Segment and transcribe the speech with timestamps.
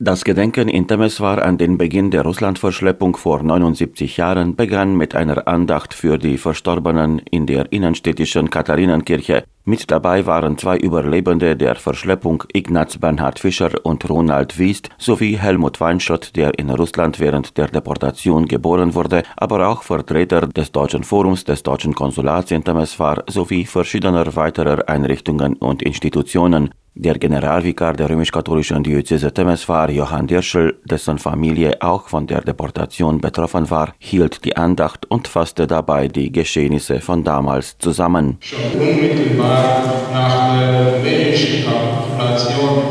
[0.00, 5.46] Das Gedenken in Temeswar an den Beginn der Russlandverschleppung vor 79 Jahren begann mit einer
[5.46, 9.44] Andacht für die Verstorbenen in der innenstädtischen Katharinenkirche.
[9.64, 15.80] Mit dabei waren zwei Überlebende der Verschleppung Ignaz Bernhard Fischer und Ronald Wiest sowie Helmut
[15.80, 21.44] Weinschott, der in Russland während der Deportation geboren wurde, aber auch Vertreter des Deutschen Forums,
[21.44, 26.70] des Deutschen Konsulats in Temeswar sowie verschiedener weiterer Einrichtungen und Institutionen.
[26.96, 33.68] Der Generalvikar der römisch-katholischen Diözese Temeswar, Johann Dirschel, dessen Familie auch von der Deportation betroffen
[33.68, 38.36] war, hielt die Andacht und fasste dabei die Geschehnisse von damals zusammen.
[38.38, 42.84] Schon unmittelbar nach der rumänischen Kapitulation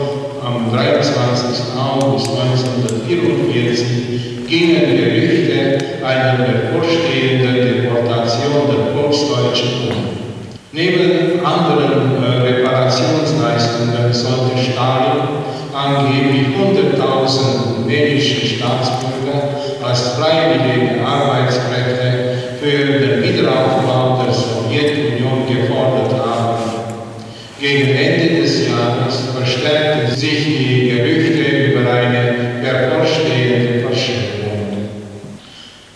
[0.44, 1.80] am 23.
[1.80, 10.23] August 1944 gingen Gerüchte einer bevorstehenden Deportation der Volksdeutschen um.
[10.76, 15.22] Neben anderen äh, Reparationsleistungen sollte Stalin
[15.72, 19.54] angeblich 100.000 rumänische Staatsbürger
[19.88, 26.64] als freiwillige Arbeitskräfte für den Wiederaufbau der Sowjetunion gefordert haben.
[27.60, 34.90] Gegen Ende des Jahres verstärkten sich die Gerüchte über eine bevorstehende Verschwörung.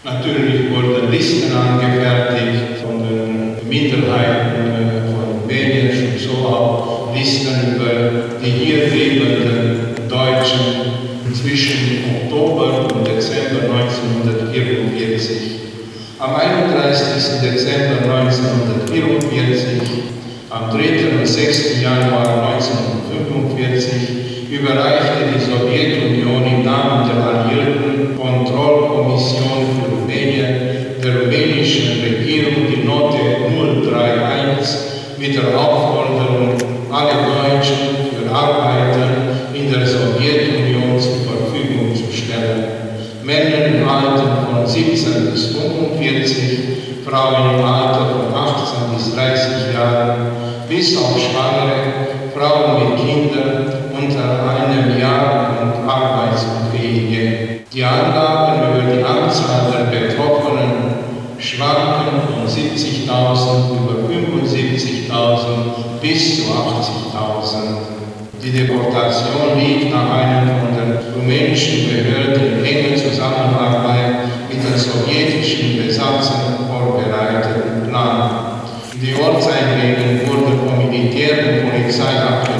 [0.03, 2.76] Natürlich wurden Listen angefertigt
[3.85, 6.17] von den Minderheiten
[7.17, 7.91] Listen über
[8.43, 10.61] die hier lebenden Deutschen
[11.33, 15.37] zwischen Oktober und Dezember 1944.
[16.19, 17.41] Am 31.
[17.41, 19.81] Dezember 1944,
[20.49, 21.19] am 3.
[21.19, 21.81] und 6.
[21.81, 26.06] Januar 1945 überreichte die Sowjetunion
[35.27, 36.55] mit der Aufforderung,
[36.89, 37.75] alle Deutschen
[38.15, 39.09] für Arbeiter
[39.53, 42.63] in der Sowjetunion zur Verfügung zu stellen.
[43.23, 46.59] Männer im Alter von 17 bis 45,
[47.05, 50.31] Frauen im Alter von 18 bis 30 Jahren,
[50.69, 52.86] bis auf Schwangere, Frauen mit
[76.37, 78.61] massimo polvere, plan.
[78.99, 82.56] The old cycling and for the community care for exile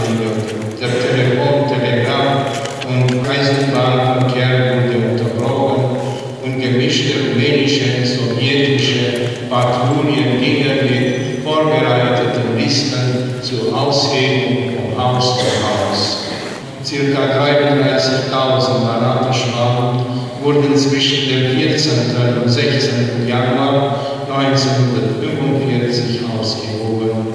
[20.57, 21.94] wurden zwischen dem 14.
[22.41, 23.28] und 16.
[23.28, 27.28] Januar 1945 ausgehoben.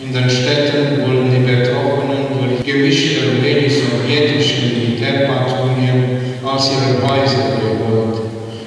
[0.00, 8.20] In den Städten wurden die Betroffenen durch gemischte rumänisch-sowjetische Militärpatrouillen aus ihren Häusern geholt.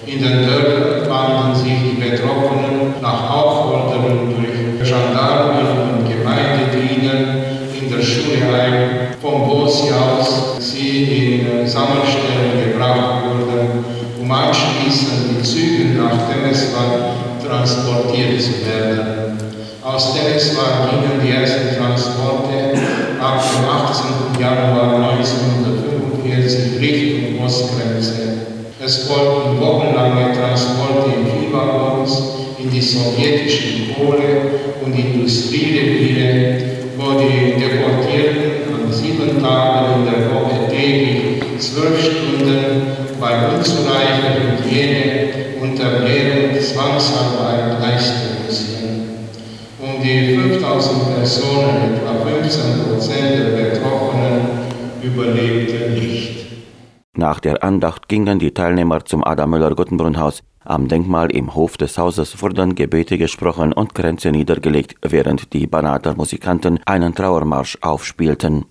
[0.05, 7.17] In den Dörfern fanden sich die Betroffenen nach Aufforderung durch Gendarmen und Gemeindediener
[7.79, 15.35] in der Schule ein, von wo sie aus sie in Sammelstellen gebracht wurden, um anschließend
[15.35, 19.37] mit Zügen nach Temeswar transportiert zu werden.
[19.83, 22.77] Aus Temeswar gingen die ersten Transporte
[23.19, 24.39] ab dem 18.
[24.39, 28.21] Januar 1945 Richtung Ostgrenze.
[28.83, 32.23] Es folgten wochenlange Transporte in Viehwaggons
[32.59, 36.57] in die sowjetischen Kohle- und Industriereviere,
[36.97, 45.29] wo die Deportierten an sieben Tagen in der Woche täglich zwölf Stunden bei unzureichender Hygiene
[45.61, 49.27] und Ernährung Zwangsarbeit leisten mussten.
[49.79, 54.41] Um die 5000 Personen, etwa 15 Prozent der Betroffenen,
[55.03, 56.47] überlebten nicht.
[57.15, 60.43] Nach der Andacht gingen die Teilnehmer zum Adam Müller-Guttenbrunn-Haus.
[60.63, 66.15] Am Denkmal im Hof des Hauses wurden Gebete gesprochen und Kränze niedergelegt, während die Banater
[66.15, 68.63] Musikanten einen Trauermarsch aufspielten.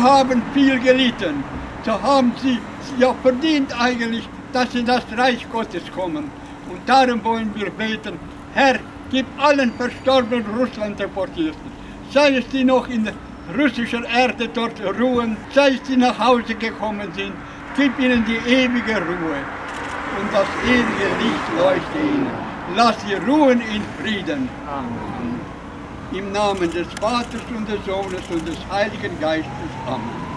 [0.00, 1.44] Sie haben viel gelitten.
[1.84, 2.58] So haben sie
[2.98, 6.30] ja verdient eigentlich, dass sie in das Reich Gottes kommen.
[6.70, 8.18] Und darum wollen wir beten,
[8.54, 8.78] Herr,
[9.10, 11.70] gib allen verstorbenen Russland deportierten,
[12.14, 13.10] sei es die noch in
[13.58, 17.34] russischer Erde dort ruhen, sei es die nach Hause gekommen sind,
[17.76, 19.40] gib ihnen die ewige Ruhe
[20.18, 22.30] und das ewige Licht leuchte ihnen.
[22.74, 24.48] Lass sie ruhen in Frieden.
[24.66, 25.39] Amen.
[26.12, 29.50] Im Namen des Vaters und des Sohnes und des Heiligen Geistes.
[29.86, 30.30] Amen.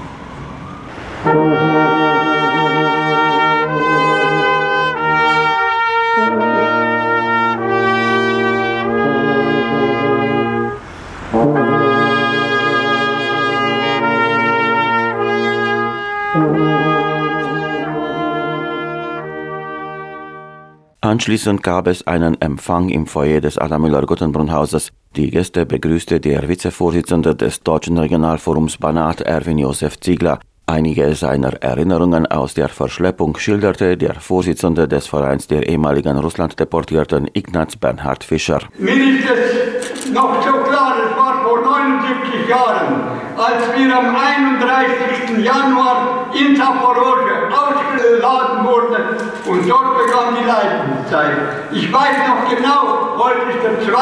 [21.01, 24.91] Anschließend gab es einen Empfang im Foyer des Adamüller-Gottenbrunn-Hauses.
[25.15, 30.39] Die Gäste begrüßte der Vizevorsitzende des Deutschen Regionalforums Banat, Erwin Josef Ziegler.
[30.65, 37.75] Einige seiner Erinnerungen aus der Verschleppung schilderte der Vorsitzende des Vereins der ehemaligen Russlanddeportierten Ignaz
[37.75, 38.59] Bernhard Fischer.
[38.77, 43.03] Mir ist es noch so klar, es war vor 79 Jahren,
[43.35, 45.43] als wir am 31.
[45.43, 49.03] Januar in Zaporozhe ausgeladen wurden
[49.45, 51.73] und dort begann die Leidenszeit.
[51.73, 54.01] Ich weiß noch genau, heute ist der 2.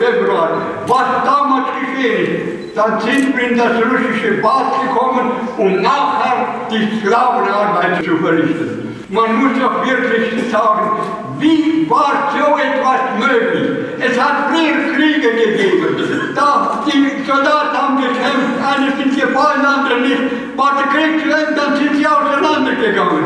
[0.00, 0.56] Februar,
[0.86, 2.57] was damals geschehen ist.
[2.78, 8.94] Dann sind wir in das russische Bad gekommen, um nachher die Sklavenarbeit zu verrichten.
[9.08, 10.92] Man muss doch wirklich sagen,
[11.40, 13.78] wie war so etwas möglich?
[13.98, 15.96] Es hat früher Kriege gegeben.
[16.36, 20.56] Da die Soldaten haben gekämpft, eine sind gefallen, andere nicht.
[20.56, 23.24] War der Krieg zu Ende, dann sind sie auseinandergegangen.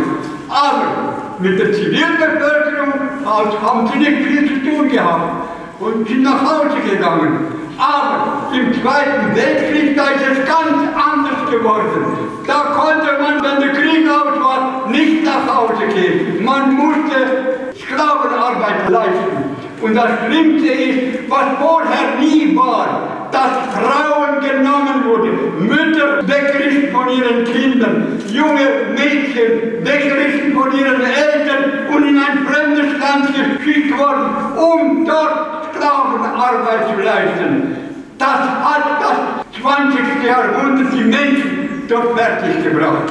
[0.49, 2.93] Aber mit der Zivilbevölkerung
[3.27, 5.45] haben sie nicht viel zu tun gehabt
[5.79, 7.62] und sind nach Hause gegangen.
[7.79, 12.05] Aber im Zweiten Weltkrieg, da ist es ganz anders geworden.
[12.47, 16.45] Da konnte man, wenn der Krieg aus war, nicht nach Hause gehen.
[16.45, 19.57] Man musste Sklavenarbeit leisten.
[19.81, 27.09] Und das Schlimmste ist, was vorher nie war, dass Frauen genommen wurden, Mütter weggerissen von
[27.09, 33.29] ihren Kindern, junge Mädchen weggerissen von ihren Eltern und in ein fremdes Land
[33.59, 34.27] geschickt worden,
[34.57, 37.77] um dort Sklavenarbeit zu leisten.
[38.19, 40.25] Das hat das 20.
[40.25, 43.11] Jahrhundert die Menschen dort fertig gebracht.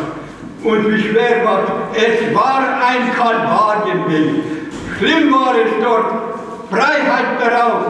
[0.63, 1.63] Und wie schwer war
[1.93, 2.03] es?
[2.03, 4.43] Es war ein Kalvarienweg.
[4.97, 6.31] Schlimm war es dort.
[6.69, 7.81] Freiheit darauf,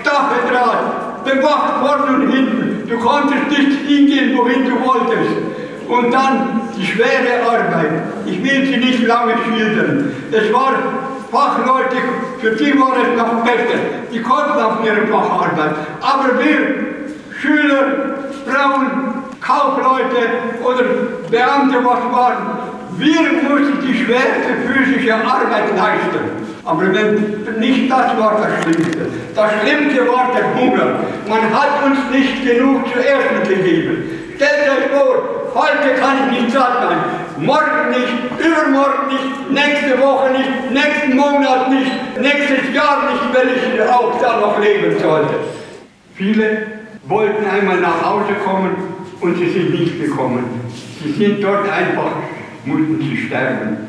[0.00, 2.88] Stacheldraht, bewacht vorne und hinten.
[2.88, 5.36] Du konntest nicht hingehen, wohin du wolltest.
[5.88, 7.90] Und dann die schwere Arbeit.
[8.26, 10.12] Ich will sie nicht lange schildern.
[10.30, 10.74] Es war
[11.30, 11.96] Fachleute,
[12.40, 13.78] für die war es noch besser.
[14.12, 15.74] Die konnten auf ihre Facharbeit.
[16.00, 16.58] Aber wir,
[17.38, 17.84] Schüler,
[18.46, 20.28] Frauen, Kaufleute
[20.64, 20.84] oder
[21.30, 22.58] Beamte, was waren,
[22.96, 26.48] wir mussten die schwerste physische Arbeit leisten.
[26.64, 29.06] Aber wenn nicht das war das Schlimmste.
[29.34, 30.98] Das Schlimmste war der Hunger.
[31.28, 34.04] Man hat uns nicht genug zu essen gegeben.
[34.36, 35.14] Stellt euch vor,
[35.54, 36.98] heute kann ich nicht satt sein.
[37.40, 43.80] Morgen nicht, übermorgen nicht, nächste Woche nicht, nächsten Monat nicht, nächstes Jahr nicht, wenn ich
[43.88, 45.34] auch da noch leben sollte.
[46.14, 46.66] Viele
[47.04, 48.76] wollten einmal nach Hause kommen
[49.20, 50.44] und sie sind nicht gekommen.
[51.00, 52.10] Sie sind dort einfach,
[52.64, 53.86] mussten sie sterben.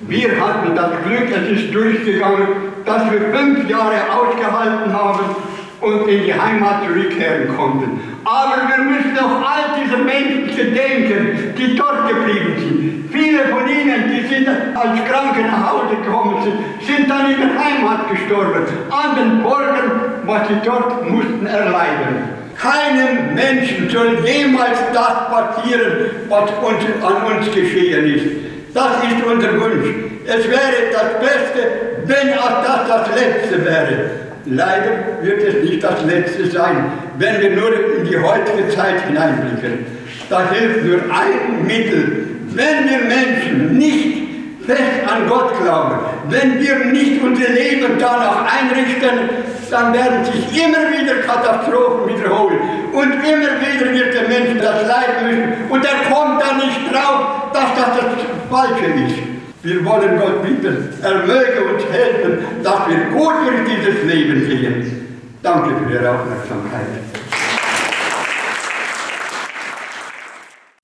[0.00, 2.48] Wir hatten das Glück, es ist durchgegangen,
[2.86, 5.36] dass wir fünf Jahre ausgehalten haben
[5.80, 8.00] und in die Heimat zurückkehren konnten.
[8.24, 13.10] Aber wir müssen auch all diese Menschen gedenken, die dort geblieben sind.
[13.10, 17.58] Viele von ihnen, die sind als Kranke nach Hause gekommen sind, sind dann in der
[17.58, 19.90] Heimat gestorben, an den Folgen,
[20.26, 22.40] was sie dort mussten erleiden.
[22.56, 28.26] Keinem Menschen soll jemals das passieren, was uns, an uns geschehen ist.
[28.74, 29.88] Das ist unser Wunsch.
[30.26, 31.70] Es wäre das Beste,
[32.04, 34.29] wenn auch das das Letzte wäre.
[34.46, 39.86] Leider wird es nicht das Letzte sein, wenn wir nur in die heutige Zeit hineinblicken.
[40.28, 42.26] Da hilft nur ein Mittel.
[42.52, 44.18] Wenn wir Menschen nicht
[44.66, 49.28] fest an Gott glauben, wenn wir nicht unser Leben danach einrichten,
[49.70, 52.58] dann werden sich immer wieder Katastrophen wiederholen.
[52.92, 55.70] Und immer wieder wird der Mensch das leiden müssen.
[55.70, 59.39] Und er kommt dann nicht drauf, dass das das Falsche ist.
[59.62, 65.18] Wir wollen Gott bitten, er möge uns helfen, dass wir gut durch dieses Leben gehen.
[65.42, 66.86] Danke für Ihre Aufmerksamkeit.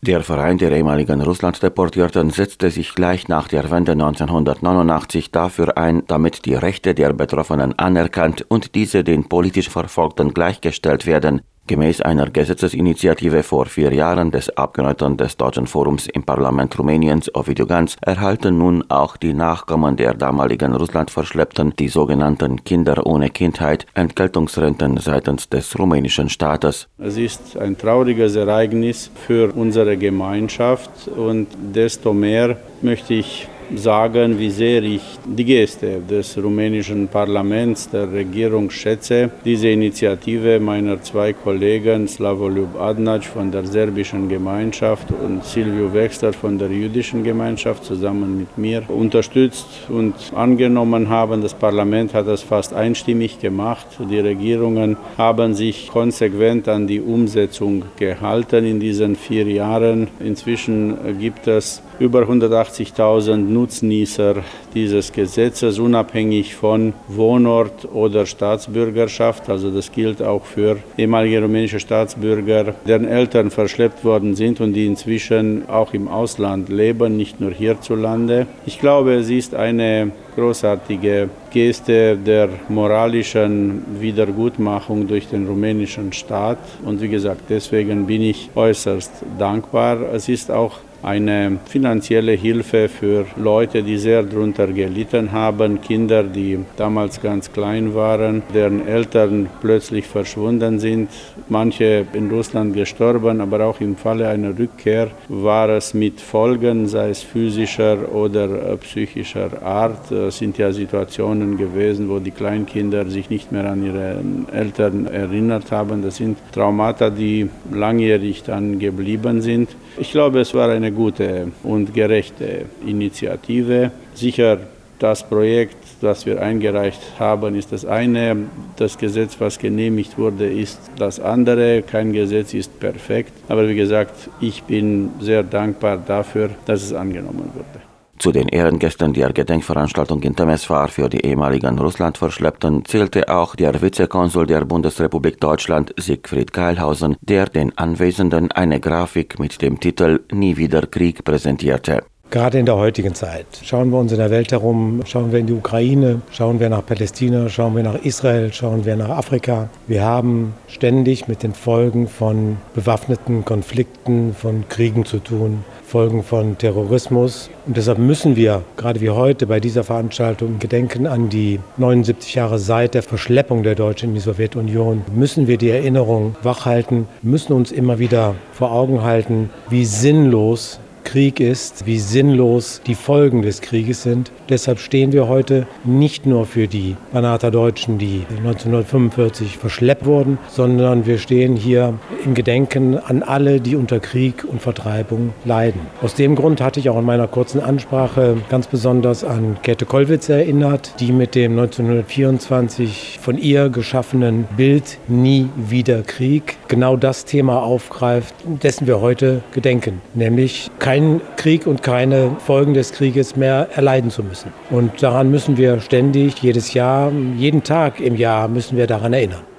[0.02, 6.44] Der Verein der ehemaligen Russlanddeportierten setzte sich gleich nach der Wende 1989 dafür ein, damit
[6.44, 11.40] die Rechte der Betroffenen anerkannt und diese den politisch Verfolgten gleichgestellt werden.
[11.68, 17.66] Gemäß einer Gesetzesinitiative vor vier Jahren des Abgeordneten des Deutschen Forums im Parlament Rumäniens, Ovidiu
[17.66, 24.98] Ganz, erhalten nun auch die Nachkommen der damaligen Russlandverschleppten, die sogenannten Kinder ohne Kindheit, Entgeltungsrenten
[24.98, 26.86] seitens des rumänischen Staates.
[26.98, 34.50] Es ist ein trauriges Ereignis für unsere Gemeinschaft und desto mehr möchte ich sagen, wie
[34.50, 39.30] sehr ich die Geste des rumänischen Parlaments, der Regierung schätze.
[39.44, 46.58] Diese Initiative meiner zwei Kollegen, Slavoljub Adnac von der serbischen Gemeinschaft und Silvio Wexler von
[46.58, 51.42] der jüdischen Gemeinschaft zusammen mit mir unterstützt und angenommen haben.
[51.42, 53.86] Das Parlament hat das fast einstimmig gemacht.
[54.10, 60.08] Die Regierungen haben sich konsequent an die Umsetzung gehalten in diesen vier Jahren.
[60.20, 64.36] Inzwischen gibt es über 180.000 Nutznießer
[64.74, 69.48] dieses Gesetzes, unabhängig von Wohnort oder Staatsbürgerschaft.
[69.48, 74.86] Also das gilt auch für ehemalige rumänische Staatsbürger, deren Eltern verschleppt worden sind und die
[74.86, 78.46] inzwischen auch im Ausland leben, nicht nur hierzulande.
[78.66, 86.58] Ich glaube, es ist eine großartige Geste der moralischen Wiedergutmachung durch den rumänischen Staat.
[86.84, 90.12] Und wie gesagt, deswegen bin ich äußerst dankbar.
[90.12, 96.58] Es ist auch eine finanzielle Hilfe für Leute, die sehr darunter gelitten haben, Kinder, die
[96.76, 101.10] damals ganz klein waren, deren Eltern plötzlich verschwunden sind,
[101.48, 107.10] manche in Russland gestorben, aber auch im Falle einer Rückkehr war es mit Folgen, sei
[107.10, 110.10] es physischer oder äh, psychischer Art.
[110.10, 114.20] Es sind ja Situationen gewesen, wo die Kleinkinder sich nicht mehr an ihre
[114.52, 116.02] Eltern erinnert haben.
[116.02, 119.68] Das sind Traumata, die langjährig dann geblieben sind.
[119.98, 123.90] Ich glaube, es war eine gute und gerechte Initiative.
[124.14, 124.58] Sicher,
[124.98, 128.36] das Projekt, das wir eingereicht haben, ist das eine.
[128.76, 131.82] Das Gesetz, was genehmigt wurde, ist das andere.
[131.82, 133.32] Kein Gesetz ist perfekt.
[133.48, 137.95] Aber wie gesagt, ich bin sehr dankbar dafür, dass es angenommen wurde.
[138.18, 144.46] Zu den Ehrengästen der Gedenkveranstaltung in Temeswar für die ehemaligen Russlandverschleppten zählte auch der Vizekonsul
[144.46, 150.86] der Bundesrepublik Deutschland Siegfried Keilhausen, der den Anwesenden eine Grafik mit dem Titel Nie wieder
[150.86, 152.04] Krieg präsentierte.
[152.30, 153.46] Gerade in der heutigen Zeit.
[153.62, 156.84] Schauen wir uns in der Welt herum, schauen wir in die Ukraine, schauen wir nach
[156.84, 159.68] Palästina, schauen wir nach Israel, schauen wir nach Afrika.
[159.86, 165.64] Wir haben ständig mit den Folgen von bewaffneten Konflikten, von Kriegen zu tun.
[165.86, 167.48] Folgen von Terrorismus.
[167.64, 172.58] Und deshalb müssen wir, gerade wie heute bei dieser Veranstaltung, gedenken an die 79 Jahre
[172.58, 177.70] seit der Verschleppung der Deutschen in die Sowjetunion, müssen wir die Erinnerung wachhalten, müssen uns
[177.70, 184.02] immer wieder vor Augen halten, wie sinnlos Krieg ist, wie sinnlos die Folgen des Krieges
[184.02, 184.32] sind.
[184.48, 191.06] Deshalb stehen wir heute nicht nur für die Banater Deutschen, die 1945 verschleppt wurden, sondern
[191.06, 191.94] wir stehen hier
[192.24, 195.80] im Gedenken an alle, die unter Krieg und Vertreibung leiden.
[196.02, 200.28] Aus dem Grund hatte ich auch in meiner kurzen Ansprache ganz besonders an Käthe Kollwitz
[200.28, 207.62] erinnert, die mit dem 1924 von ihr geschaffenen Bild Nie wieder Krieg genau das Thema
[207.62, 213.68] aufgreift, dessen wir heute gedenken, nämlich kein keinen Krieg und keine Folgen des Krieges mehr
[213.74, 214.50] erleiden zu müssen.
[214.70, 219.55] Und daran müssen wir ständig, jedes Jahr, jeden Tag im Jahr müssen wir daran erinnern.